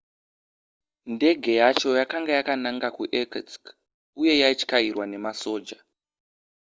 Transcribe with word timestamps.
ndege 1.15 1.51
yacho 1.61 1.89
yakanga 1.99 2.31
yakananga 2.37 2.87
kuirkutsk 2.97 3.63
uye 4.21 4.33
yaityairwa 4.41 5.05
nemasoja 5.11 5.77